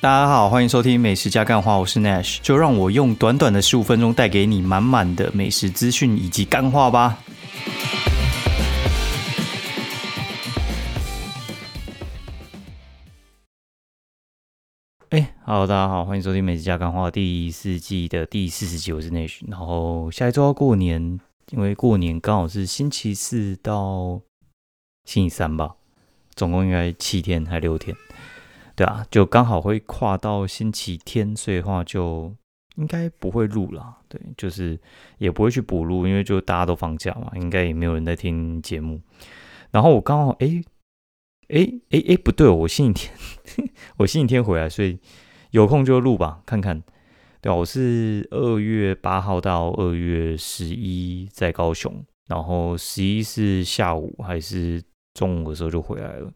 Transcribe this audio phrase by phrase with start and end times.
[0.00, 7.18] 大家好，欢迎收听美食加干话，我是 Nash，就让我用短短的十五分钟带给你满满的美食资讯以及干话吧。
[15.08, 19.40] 哎，Hello，大家好，欢迎收听美食加干话第四季的第四十集，我是 Nash。
[19.48, 21.18] 然后下一周要过年，
[21.50, 24.20] 因为过年刚好是星期四到
[25.06, 25.74] 星期三吧，
[26.36, 27.96] 总共应该七天还六天。
[28.78, 32.32] 对啊，就刚好会跨到星期天，所以的话就
[32.76, 33.98] 应该不会录了。
[34.08, 34.78] 对，就是
[35.18, 39.00] 也不会去补录，因为就大家都放假嘛，应该也没有人在听节目。
[39.72, 40.62] 然后我刚好哎
[41.48, 43.10] 哎哎哎不对，我星期
[43.44, 44.96] 天 我星期天回来，所以
[45.50, 46.80] 有空就录吧，看看。
[47.40, 54.80] 对啊，我是二月八号到二月十一在高雄，然后十一是下午还是
[55.14, 56.32] 中午的时候就回来了。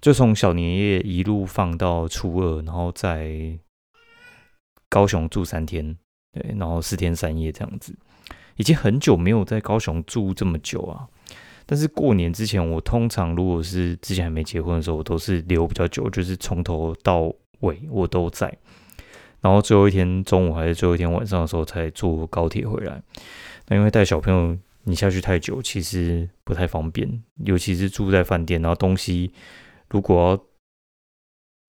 [0.00, 3.58] 就从小年夜一路放到初二，然后在
[4.88, 5.96] 高雄住三天，
[6.32, 7.92] 对，然后四天三夜这样子，
[8.56, 11.08] 已经很久没有在高雄住这么久啊。
[11.66, 18.56] 但是过年之前，我通常如果是之前还没结婚的时候，我都是留比较久，就是从头到尾我都在。
[19.40, 23.02] 然后最后一天中午还是最后一天晚上的时候才坐高铁回来。
[23.66, 29.32] 那因为带小朋友，你下去太久其实不太方便，尤其是住在饭店，然后东西。
[29.90, 30.46] 如果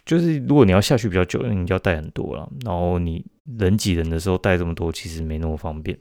[0.06, 3.26] 就是如果你要下去比较久，你就要带很多了，然后你
[3.58, 5.98] 人挤人的时候带这么多，其实没那么方便。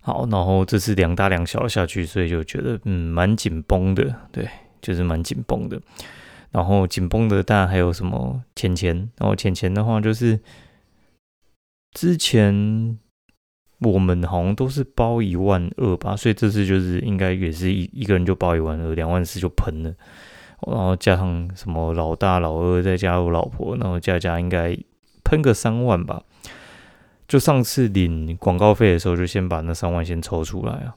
[0.00, 4.48] 好，然后这次两大两小下去，所以就觉得嗯蛮紧绷的，对，
[4.80, 5.80] 就是蛮紧绷的。
[6.52, 10.38] 然后紧绷的当然还有什么钱钱，然后钱钱的话就是
[11.92, 12.96] 之前
[13.80, 19.92] 我们好像都是包一万二吧，所以这次就是应该也是一一个人就包一万二，两万四就喷了。
[20.66, 24.76] 然后加上什么老大老二，再加我老婆，然后加加应该
[25.24, 26.22] 喷个三万吧。
[27.28, 30.94] 就上次领广告费的时候，就先把那三万先抽出来啊。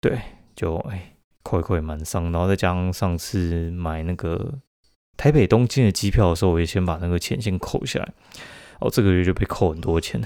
[0.00, 0.20] 对，
[0.54, 2.30] 就哎扣一扣也蛮伤。
[2.30, 4.58] 然后再加上上次买那个
[5.16, 8.12] 台北东京的机票的时候，我也先把那个钱先扣下来。
[8.80, 10.20] 哦，这个月就被扣很多钱。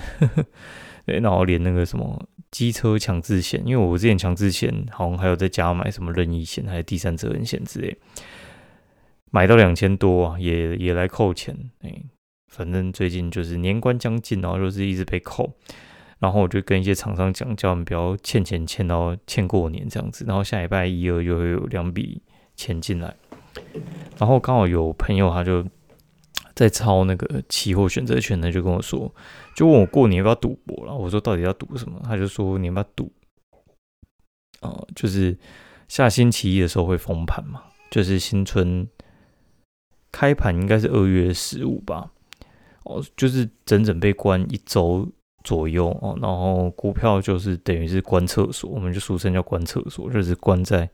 [1.06, 2.28] 对，然后连那个什么。
[2.50, 7.96] 机车强制险，因为我之前强制险好像还有在加买什么任意险，还是第三责任险之类，
[9.32, 11.52] 买到两千多啊，也也来扣钱。
[11.80, 11.92] 哎，
[12.46, 15.52] 反正最近就是年关将近，然后就是一直被扣，
[16.20, 20.24] 然后我就跟一些厂商讲，叫他们不要欠钱欠到欠过年这样子。
[20.24, 22.22] 然后下礼拜一二又会有两笔
[22.54, 23.12] 钱进来，
[24.16, 25.66] 然后刚好有朋友他就
[26.54, 29.12] 在抄那个期货选择权的，就跟我说。
[29.54, 32.00] 就问我过年要不要赌博了，我说到底要赌什么？
[32.04, 33.12] 他就说你要不要赌？
[34.60, 35.36] 哦，就是
[35.88, 38.88] 下星期一的时候会封盘嘛，就是新春
[40.10, 42.10] 开盘应该是二月十五吧。
[42.84, 45.08] 哦，就是整整被关一周
[45.42, 50.88] 左右哦，然后股票就是等于是关厕所，我们就俗称叫关厕所，就是关在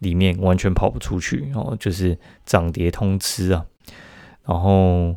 [0.00, 3.66] 里面完全跑不出去然哦，就是涨跌通吃啊，
[4.44, 5.16] 然后。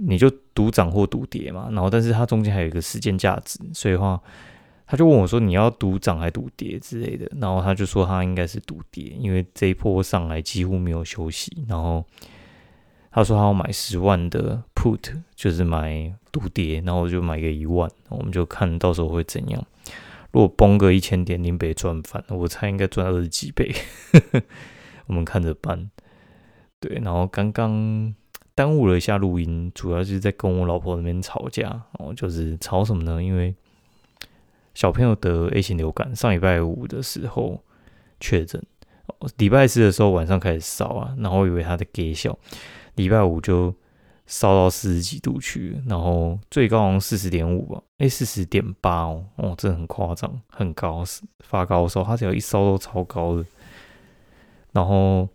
[0.00, 4.22] 你就赌涨或赌跌嘛，然后但是它中间还有一个时间价值，所以话
[4.86, 12.04] 他就问我说你要赌涨还赌跌之类的，然后他就说他应该是赌跌，因为这一波上来几乎没有休息，然后
[13.10, 19.60] 他说他要买十万的 put，就是买赌跌，然后我就买个一万，我们就看到时候会怎样。
[20.30, 23.74] 如果崩个一千点，林北赚翻，我猜应该赚二十几倍，
[25.08, 25.90] 我们看着办。
[26.78, 28.14] 对，然后刚刚。
[28.58, 33.22] 耽误了一下录音，主要就是在跟我老婆那边吵架哦，就是吵什么呢？
[33.22, 33.54] 因为
[34.74, 37.62] 小朋友得 A 型流感，上礼拜五的时候
[38.18, 38.60] 确诊，
[39.36, 42.36] 礼拜四的时候晚上开始烧啊，然后以为他的给笑，
[42.96, 43.72] 礼拜五就
[44.26, 51.04] 烧到四十几度去，然后最高好像四十点五吧，哎，四十点八哦，哦，真的很夸张，很高，
[51.44, 53.44] 发高烧，他只要一烧都超高的，
[54.72, 55.28] 然后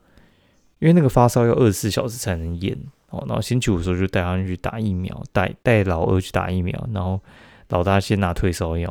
[0.80, 2.78] 因为那个发烧要二十四小时才能验。
[3.14, 7.22] 哦，然后星期五的时候就带他去打疫苗，带带老二去打疫苗，然后
[7.70, 8.90] 老大先拿退烧药，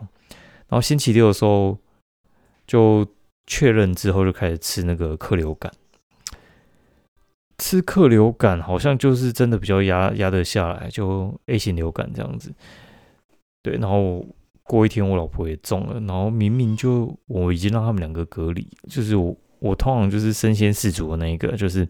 [0.69, 1.77] 然后星期六的时候
[2.65, 3.05] 就
[3.49, 5.73] 确认之后就开始吃那个克流感，
[7.59, 12.55] 吃克流感好像就是真的比较压压得下来，就 A 型流感这样子。
[13.65, 14.25] 对，然后
[14.63, 21.89] 过一天我老婆也中了，然后明明就我已经让他们两个隔离，就是我我通常就是身先士卒的那一个，就是。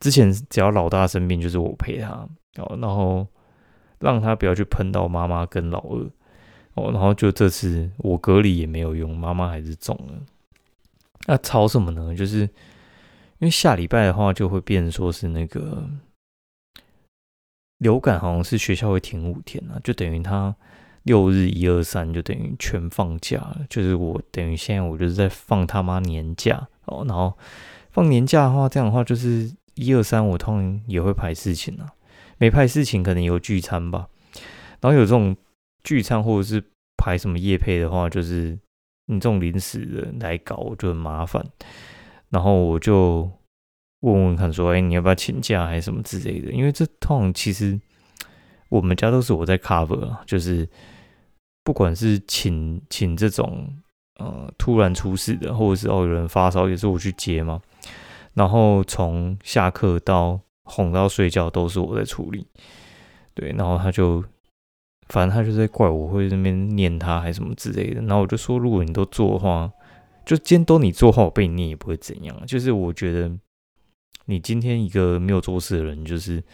[0.00, 3.26] 之前只要老大生病，就是我陪他哦，然后
[3.98, 6.10] 让他不要去碰到妈妈跟老二
[6.74, 10.22] 哦，然后就这次我隔离也没有用，妈妈还是中了。
[11.26, 12.14] 那吵什么呢？
[12.14, 15.84] 就是因为下礼拜的话就会变说是那个
[17.78, 20.54] 流感，好像是学校会停五天啊，就等于他
[21.02, 23.60] 六日一二三就等于全放假了。
[23.68, 27.36] 就是我等于现在我就是在放他妈年假哦，然后
[27.90, 31.86] 放年假的话，这样的话就是一二三我通常也会排事情啊，
[32.36, 34.08] 没排事情可能有聚餐吧，
[34.80, 35.36] 然后有这种
[35.84, 36.62] 聚餐或者是
[36.96, 38.58] 排什么夜配的话，就是
[39.06, 41.44] 你这种临时的来搞，就很麻烦。
[42.30, 43.30] 然后我就
[44.00, 47.80] 问问看，说：“哎，你要不要请假，还是什么之类的？”因为这通常其实
[48.68, 50.68] 我们家都是我在 cover 啊，就是
[51.64, 53.66] 不管是请请这种
[54.18, 57.60] 呃突然出事的，或者是哦有人发烧，也是我去接嘛。
[58.38, 62.46] 然后从下课到哄到睡觉，都是我在处理。
[63.34, 64.24] 对，然后他就
[65.08, 68.00] 反正他就在怪我会那边念他，还是什么之类的。
[68.02, 69.70] 然后我就说，如果你都做的话。
[70.28, 72.36] 就今天都你做，我被你念也不会怎样。
[72.46, 73.34] 就是我觉得
[74.26, 76.44] 你今天一个没有做事的人，就是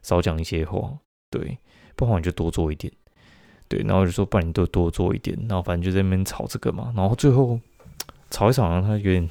[0.00, 0.96] 少讲一些话，
[1.28, 1.58] 对，
[1.96, 2.92] 不然你就多做一点，
[3.66, 3.80] 对。
[3.80, 5.36] 然后就说，不然你都多做一点。
[5.48, 6.92] 然后反正就在那边吵这个嘛。
[6.96, 7.58] 然后最后
[8.30, 9.28] 吵一吵，让他有点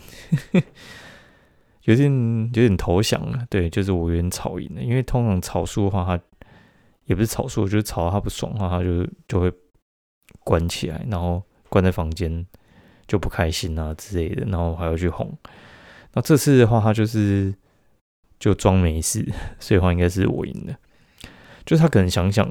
[1.85, 2.11] 有点
[2.53, 3.47] 有点投降了。
[3.49, 4.81] 对，就是我有点吵赢了。
[4.81, 6.23] 因为通常吵输的话，他
[7.05, 9.51] 也不是吵输，就是吵他不爽的话，他就就会
[10.43, 12.45] 关起来，然后关在房间。
[13.07, 15.31] 就不开心啊之类的，然后还要去哄。
[16.13, 17.53] 那这次的话，他就是
[18.39, 19.23] 就装没事，
[19.59, 20.75] 所以话应该是我赢的。
[21.67, 22.49] 就是他可能想想，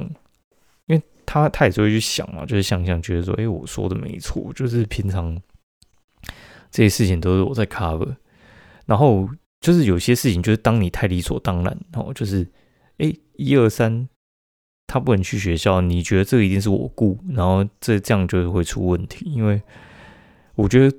[0.86, 5.36] 因为他他也是会去想嘛，就是想想觉得说，哎，我说的没错，就是平常
[6.70, 8.14] 这些事情都是我在 cover。
[8.86, 9.28] 然后
[9.60, 12.46] 就是有些事情，就是当你太理所当然，然后就是
[12.98, 14.08] 哎，一二三，
[14.86, 19.62] 他不能去学校，你觉得这个一定是我雇，然后这这样就会出问题，因为。
[20.56, 20.96] 我觉得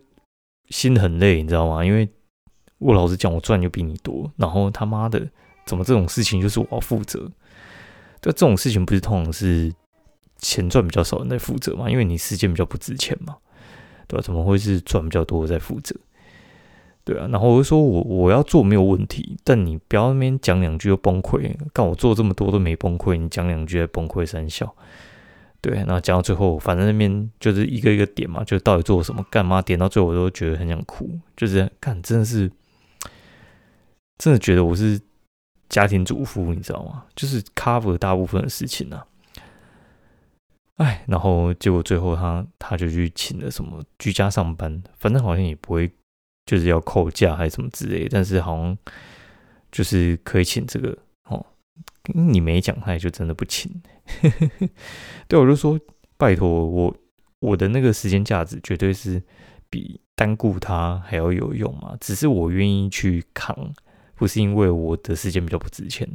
[0.68, 1.86] 心很累，你知道吗？
[1.86, 2.06] 因为
[2.78, 5.26] 我老实讲，我赚就比你多，然后他妈的，
[5.66, 7.20] 怎么这种事情就是我要负责？
[8.22, 9.74] 就这种事情不是通常是
[10.40, 11.90] 钱赚比较少人在负责嘛？
[11.90, 13.38] 因为你时间比较不值钱嘛，
[14.10, 14.22] 对吧？
[14.22, 15.96] 怎么会是赚比较多在负责？
[17.06, 24.76] 对啊，然后我就说我我要做没有问题，但你不要那边讲两句就崩溃，干我做这么多都没崩溃，你讲两句还崩溃三笑。
[25.62, 32.52] 对，然后讲到最后，反正那边就是一个一个点嘛，就到底做了什么，干嘛点到最后，我都觉得很想哭，就是干，真的是，
[34.18, 35.00] 真的觉得我是
[35.70, 37.06] 家庭主妇，你知道吗？
[37.16, 39.06] 就是 cover 大部分的事情啊。
[40.78, 45.92] 哎，然后结果最后他他就去请了什么居家上班，反正好像也不会
[46.46, 48.78] 就是要扣价还是什么之类，但是好像
[49.72, 51.46] 就是可以请这个哦。
[52.14, 53.82] 你没讲，他也就真的不请。
[55.28, 55.80] 对，我就说
[56.18, 56.96] 拜托我，
[57.40, 59.22] 我的那个时间价值绝对是
[59.70, 61.98] 比单顾他还要有用嘛。
[62.00, 63.74] 只是我愿意去扛，
[64.14, 66.08] 不是因为我的时间比较不值钱。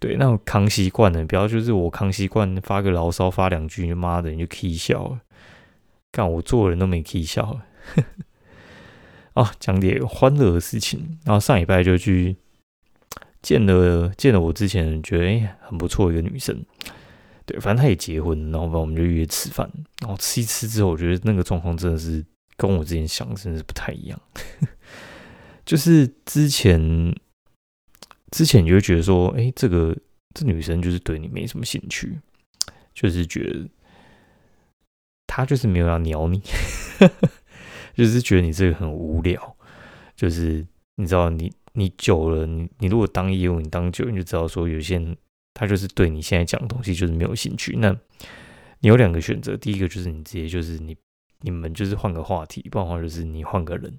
[0.00, 5.20] 对，那扛习惯了，不要就是我扛习惯发个牢骚发两句，你妈的你就 K 笑了。
[6.10, 7.66] 干我做人都没 K 笑了。
[9.34, 11.18] 啊，讲点欢乐的事情。
[11.24, 12.36] 然后上礼拜就去。
[13.42, 16.64] 见了见了我之前觉得哎很不错一个女生，
[17.44, 19.68] 对，反正她也结婚，然后反正我们就约吃饭，
[20.00, 22.24] 然后吃一吃之后，我觉得那个状况真的是
[22.56, 24.20] 跟我之前想的真的是不太一样。
[25.66, 26.80] 就是之前
[28.30, 29.92] 之前你就会觉得说，哎，这个
[30.32, 32.16] 这女生就是对你没什么兴趣，
[32.94, 33.68] 就是觉得
[35.26, 36.40] 她就是没有要鸟你，
[37.94, 39.56] 就是觉得你这个很无聊，
[40.16, 41.52] 就是你知道你。
[41.74, 45.16] 你久了，你你如果当业务，你当久，你就知道说，有些人
[45.54, 47.74] 他就是对你现在讲的东西就是没有兴趣。
[47.78, 47.90] 那
[48.80, 50.94] 你有两个选择，第一个就是你直接就是你
[51.40, 53.90] 你们就是换个话题，不然的话就是你换个人。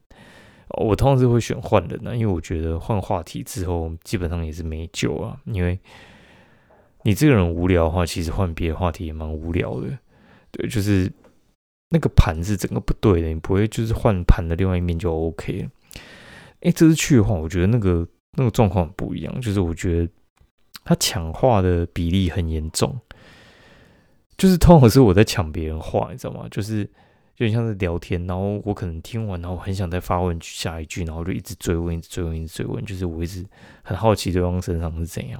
[0.83, 5.35] 我通常是会选换人啊，因为我觉得换话题之后基本上也是没救啊。
[5.45, 5.79] 因为
[7.01, 9.87] 你这个人无聊的话，其实换别的话题也蛮无聊的。
[10.51, 11.11] 对，就是
[11.93, 15.69] 那个盘是整个不对的，你不会就是换盘的另外一面就 OK 了。
[16.61, 20.11] 哎，这次去的话，我觉得那个那个状况不一样，就是我觉得
[20.83, 22.99] 他抢话的比例很严重，
[24.37, 26.47] 就是通常是我在抢别人话，你知道吗？
[26.49, 26.79] 就是
[27.37, 33.45] 有点像是聊天，然后我可能听完，然后很想再发问下一句，然后就一直追问，一直追问，一直追问，就是我一直
[33.83, 35.39] 很好奇对方身上是怎样。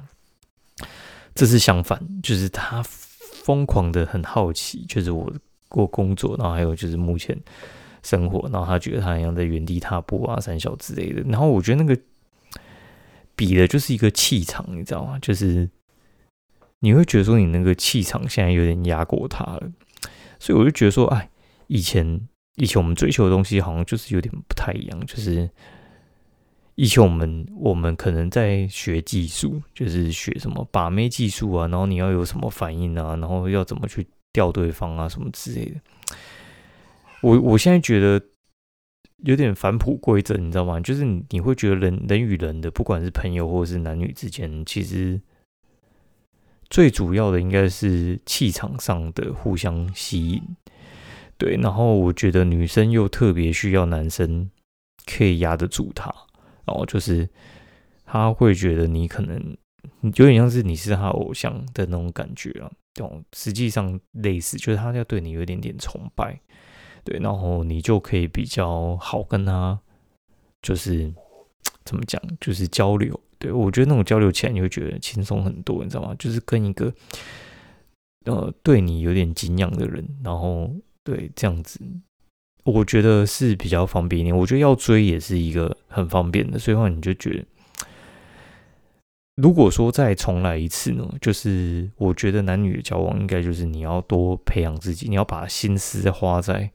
[1.34, 5.32] 这是相反，就是他疯狂的很好奇，就是我
[5.74, 7.36] 过工作，然后还有就是目前。
[8.06, 11.22] 生活，然后他觉得他好像在原地踏步啊、三小之类的。
[11.22, 11.98] 然后我觉得那个
[13.34, 15.18] 比的就是一个气场，你知道吗？
[15.22, 15.66] 就是
[16.80, 19.72] 你会觉得说你那个气场现在有点压过他了。
[20.38, 21.30] 所以我就觉得说，哎，
[21.68, 22.20] 以前
[22.56, 25.06] 以前我们追求的东西好像就是有点不太一样。
[25.06, 25.48] 就是
[26.74, 35.80] 以前我们我们可能在学技术，就是学什么把妹技术啊，然后你要有什么反应啊，然后要怎么去钓对方啊，什么之类的。
[37.22, 38.20] 我我现在觉得
[39.24, 40.78] 有点返璞归真，你知道吗？
[40.78, 45.18] 就是你会觉得人人与人的，不管是朋友或者是男女之间，其实
[46.68, 50.42] 最主要的应该是气场上的互相吸引。
[51.38, 54.50] 对，然后我觉得女生又特别需要男生
[55.06, 56.12] 可以压得住她。
[56.66, 57.28] 然后就是
[58.04, 59.56] 她会觉得你可能
[60.02, 66.40] 有点像是你是她偶像的那种感觉啊，这种实际上类似，就是他要对你有一点点崇拜，
[67.04, 69.78] 对，然后你就可以比较好跟他，
[70.62, 71.12] 就是
[71.84, 73.20] 怎么讲，就是交流。
[73.38, 76.14] 对我觉得那种交流起来你会觉得轻松很多，你知道吗？
[76.18, 76.90] 就是跟一个
[78.24, 80.72] 呃对你有点敬仰的人，然后
[81.02, 81.80] 对这样子。
[82.62, 84.34] 我觉得是比较方便一点。
[84.34, 87.44] 我觉得要追也是一个很方便的，所以话你就觉得，
[89.36, 96.70] 如果说再重来一次呢，就是我觉得男女的交往应该就是你要多培养自己，你要把心思花在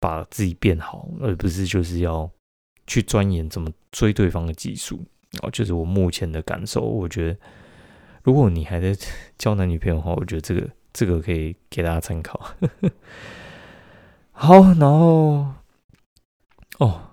[0.00, 2.30] 把自己变好，而不是就是要
[2.86, 5.04] 去钻研怎么追对方的技术。
[5.42, 6.80] 哦，就是我目前的感受。
[6.80, 7.38] 我觉得，
[8.22, 8.94] 如果你还在
[9.38, 12.54] 交男女朋友的话，我觉得这个这个可以给大家参考。
[14.32, 15.46] 好，然后
[16.78, 17.10] 哦，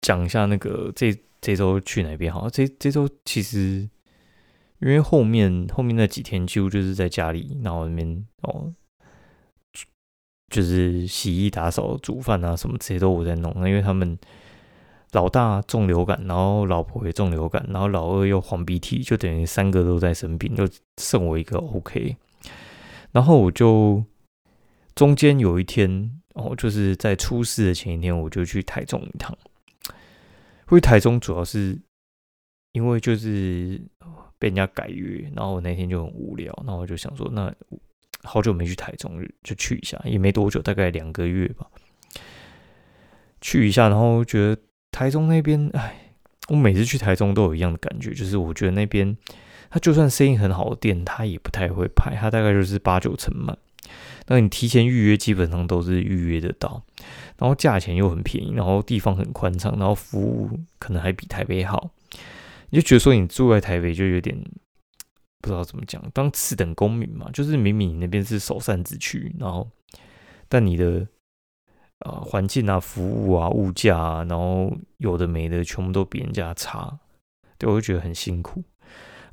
[0.00, 2.32] 讲一下那个这这周去哪边？
[2.32, 3.86] 好，这这周其实
[4.78, 8.72] 因为后面后面那几天几乎就是在家里，然后那边哦，
[10.48, 13.52] 就是洗衣、打扫、煮饭啊，什么这些都我在弄。
[13.68, 14.18] 因为他们
[15.10, 22.16] 老大中流感，然后老婆也中流感，然后老二又黄鼻涕，就等于三个都在生病，就剩我一个 OK。
[23.10, 24.02] 然后我就
[24.94, 26.18] 中间有一天。
[26.34, 29.36] 哦，就是在出事的前一天，我就去台中一趟。
[30.76, 31.78] 去台中主要是
[32.72, 33.80] 因为就是
[34.38, 37.54] 被人家改约，然后我那天就很无聊，然后我就想说，那
[38.22, 41.66] 好久没去台中，就去一下，也没多久，大概两个月吧。
[43.40, 44.56] 去一下，然后觉得
[44.90, 46.12] 台中那边，哎，
[46.48, 49.16] 我每次去台中都有一样的感觉，就是我觉得那边，
[49.68, 53.58] 他就算生意很好的店，他也不太会排，他大概就是八九成满。
[54.26, 56.82] 那你提前预约，基本上都是预约得到，
[57.36, 61.90] 然后价钱又很便宜，然后地方很宽敞，然后服务可能还比台北好，
[62.70, 64.36] 你就觉得说你住在台北就有点
[65.40, 69.68] 不知道怎么讲，当次等公民嘛，就是明明你那边是首善之区，然后
[70.48, 71.06] 但你的
[72.00, 76.96] 呃环境啊、服务啊、物价啊，然后有的没的全部都比人家差，
[77.58, 78.62] 对我就觉得很辛苦。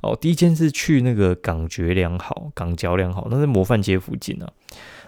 [0.02, 4.50] 哦，第一间是去那个港角良好，港角良好，那是模范街附近啊。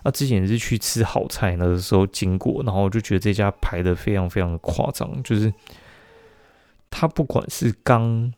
[0.05, 5.53] 那之前是去吃好菜，那个时候经过，然后我就觉得这家排的非常非常的夸张，就是
[6.91, 8.33] 他不管是刚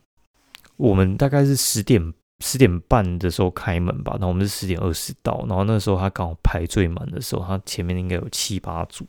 [0.76, 9.06] 我们大概是十点十点半的时候开门吧，那我们是十点二十到，然后那时候他刚好排最满的时候，他前面应该有七八组，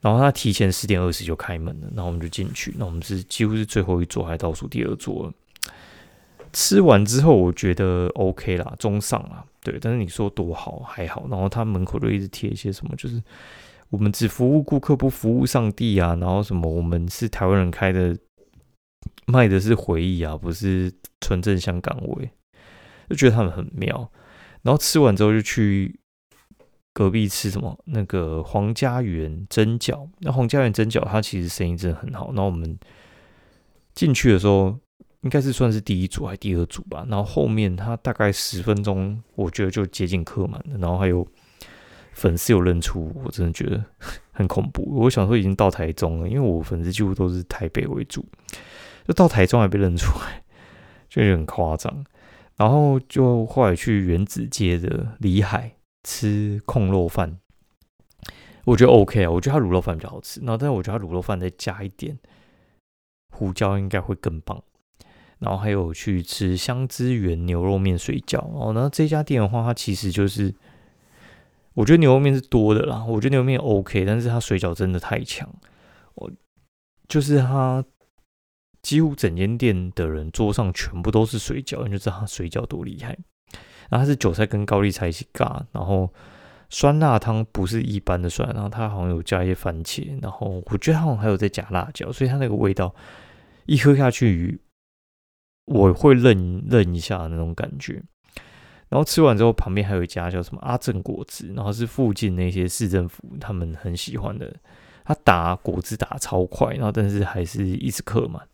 [0.00, 5.32] 然后他提前十点二十就开门了，然后我们就进去，那我们是几乎是最后一桌，还倒数第二桌。
[6.54, 9.76] 吃完之后，我觉得 OK 啦，中上啊，对。
[9.80, 13.20] 但是你说多好还好，然后他门口就一直贴一些什么，就是
[13.90, 18.16] 我们只服务顾客不服务上帝啊，然后什么我们是台湾人开的，
[19.26, 22.30] 卖的是回忆啊，不是纯正香港味，
[23.10, 24.08] 就觉得他们很妙。
[24.62, 25.98] 然后吃完之后就去
[26.92, 32.28] 隔壁吃什么那个皇家园蒸饺，那皇家园蒸饺它其实生意真的很好。
[32.28, 32.78] 然后我们
[33.92, 34.78] 进去的时候。
[35.24, 41.26] 应该是算是第一组还是第二组吧，然后后面他大概十分钟，我觉得就接近客满了，然后还有
[42.12, 43.82] 粉丝有认出，我真的觉得
[44.32, 44.86] 很恐怖。
[44.94, 48.22] 我想说已经到台中了，因为我粉丝几乎都是台北为主，
[49.08, 50.44] 就到台中还被认出来，
[51.08, 52.04] 就很夸张。
[52.56, 57.38] 然后就后来去原子街的里海吃控肉饭，
[58.66, 62.18] 我觉得 OK 啊，我觉得他卤肉饭比较好吃，然后但是我觉得他卤肉饭再加一点
[63.30, 64.62] 胡椒应该会更棒。
[65.44, 70.54] 然后还有去吃香之源牛肉面水饺哦，那这家店的话，它其实就是，
[71.74, 75.46] 我觉得牛肉面是多的啦，我觉得牛肉面 OK，但是它水饺真的太强，
[76.14, 76.30] 我
[77.06, 77.84] 就是它
[78.80, 83.18] 几乎整间店的人桌上全部都是水饺，你就知道它水饺多厉害。
[83.90, 86.10] 然后它是韭菜跟高丽菜一起尬，然后
[86.70, 92.94] 酸辣汤不是一般的酸，然后它好像有加一些番茄，然后我觉得它好像还有在加辣椒，所以它那个味道
[93.66, 94.58] 一喝下去。
[95.66, 98.02] 我会认认一下那种感觉，
[98.88, 104.54] 然后吃完之后，旁边还有一家叫什么阿正果汁，然后是附近那些市政府他们很喜欢的
[105.04, 108.46] 他打果汁打超快，然后但是还是一直客满，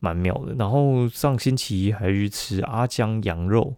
[0.00, 0.54] 蛮妙的。
[0.54, 3.74] 然后上星期一还去吃阿江羊肉，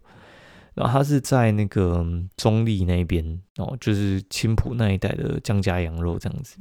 [0.75, 2.05] 然后他是在那个
[2.37, 6.59] 中立那边哦，就是青浦那一带的江家羊肉这样子。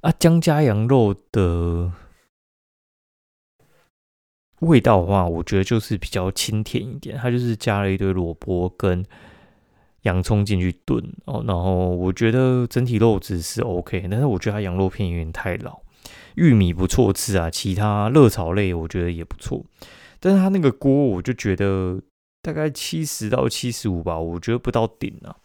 [0.00, 1.92] 啊，江家羊肉的
[4.62, 9.04] 味道的话，我觉得就是比较清甜一点，它就是加了一堆萝卜跟。
[10.02, 15.80] 洋葱进去炖哦，然后我觉得整体肉质是 OK，但是我觉得它羊肉片有点太老。
[16.34, 19.64] 玉米不错吃啊，其他热炒类我觉得也不错，
[20.18, 22.02] 但是它那个锅我就觉得
[22.42, 25.36] 大概七十到七十五吧，我觉得不到顶啊。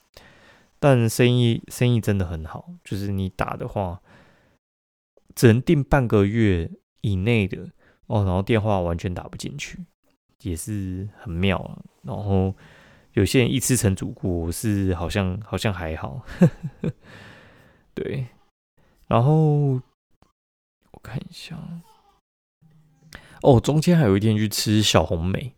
[0.80, 4.02] 但生意生意真的很好，就是你打的话，
[5.36, 6.72] 只能订半个月
[7.02, 7.70] 以内的
[8.08, 9.86] 哦，然后电话完全打不进去，
[10.42, 12.54] 也是很妙啊，然后。
[13.14, 16.24] 有些人一吃成主顾，是好像好像还好，
[17.96, 18.28] 对。
[19.08, 21.58] 然后我看一下，
[23.42, 25.52] 哦，中间还有一天去吃小红梅，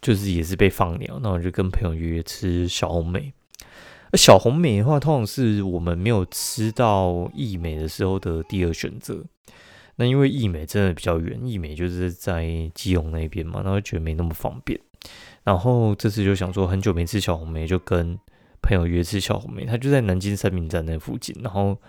[0.00, 3.34] 就是也是被放鸟，那我就跟朋友约吃小红梅。
[4.12, 9.24] 小红梅的话，通常是我们没有吃到益美的时候的第二选择。
[10.02, 12.44] 那因为益美真的比较远，益美就是在
[12.74, 14.76] 基隆那边嘛，然后觉得没那么方便。
[15.44, 18.18] 然后这次就想说，很久没吃小红梅，就跟
[18.60, 19.64] 朋友约吃小红梅。
[19.64, 21.36] 他就在南京三明站那附近。
[21.40, 21.80] 然后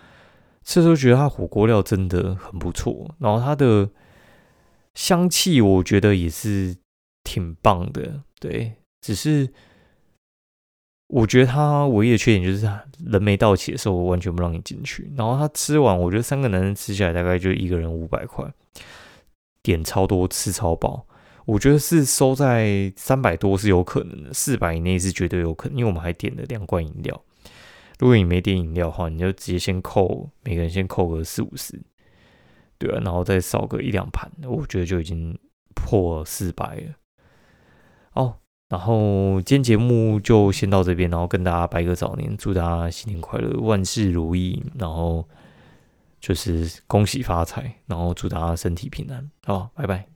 [0.63, 3.89] 吃的时候觉得它火锅料真的很不错，然后它的
[4.93, 6.77] 香气我觉得也是
[7.23, 8.21] 挺棒的。
[8.39, 9.49] 对，只是
[11.13, 12.67] 我觉得他唯一的缺点就是
[13.05, 15.11] 人没到齐的时候，我完全不让你进去。
[15.15, 18.43] 然后他吃完，我觉得三个男人吃下来大概就一个人五百块，
[19.61, 21.05] 点超多，吃超饱。
[21.45, 27.23] 我觉得是收在三百多是有可能的，四百以内是绝对有可能，因为我们还点了两罐饮料。
[27.99, 31.79] 如果你没点饮料的话，你就直接先扣每个人先扣个四五十，
[32.79, 35.37] 对啊，然后再少个一两盘，我觉得就已经
[35.75, 36.93] 破四百了。
[38.13, 38.37] 哦，
[38.69, 45.27] 然后今天节目就先到这边，然后跟大家拜个早年，祝大家新年快乐，万事如意，然后
[46.19, 50.12] 就是恭喜发财，然后祝大家身体平安，好，拜拜。